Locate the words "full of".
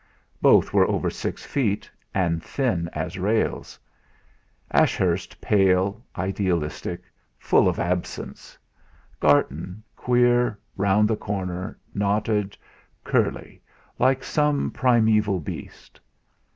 7.37-7.77